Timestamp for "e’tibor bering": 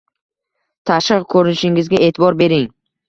2.07-2.65